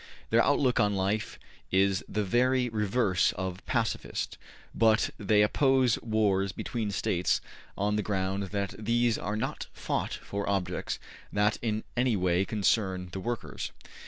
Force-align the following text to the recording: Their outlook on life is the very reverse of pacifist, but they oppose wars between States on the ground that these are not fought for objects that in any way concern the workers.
Their 0.31 0.43
outlook 0.43 0.79
on 0.79 0.95
life 0.95 1.37
is 1.69 2.03
the 2.09 2.23
very 2.23 2.69
reverse 2.69 3.33
of 3.33 3.63
pacifist, 3.67 4.39
but 4.73 5.11
they 5.19 5.43
oppose 5.43 6.01
wars 6.01 6.51
between 6.51 6.89
States 6.89 7.39
on 7.77 7.97
the 7.97 8.01
ground 8.01 8.45
that 8.47 8.73
these 8.79 9.19
are 9.19 9.37
not 9.37 9.67
fought 9.73 10.13
for 10.15 10.49
objects 10.49 10.97
that 11.31 11.59
in 11.61 11.83
any 11.95 12.15
way 12.15 12.45
concern 12.45 13.09
the 13.11 13.19
workers. 13.19 13.71